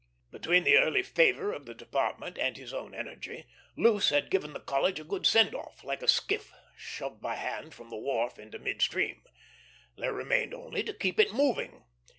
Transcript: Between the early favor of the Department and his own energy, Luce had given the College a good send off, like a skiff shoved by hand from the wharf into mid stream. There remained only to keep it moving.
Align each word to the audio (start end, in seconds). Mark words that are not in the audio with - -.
Between 0.31 0.63
the 0.63 0.77
early 0.77 1.03
favor 1.03 1.53
of 1.53 1.67
the 1.67 1.75
Department 1.75 2.39
and 2.39 2.57
his 2.57 2.73
own 2.73 2.95
energy, 2.95 3.45
Luce 3.77 4.09
had 4.09 4.31
given 4.31 4.51
the 4.53 4.59
College 4.59 4.99
a 4.99 5.03
good 5.03 5.27
send 5.27 5.53
off, 5.53 5.83
like 5.83 6.01
a 6.01 6.07
skiff 6.07 6.51
shoved 6.75 7.21
by 7.21 7.35
hand 7.35 7.75
from 7.75 7.91
the 7.91 7.97
wharf 7.97 8.39
into 8.39 8.57
mid 8.57 8.81
stream. 8.81 9.21
There 9.97 10.11
remained 10.11 10.55
only 10.55 10.81
to 10.85 10.93
keep 10.95 11.19
it 11.19 11.35
moving. 11.35 11.85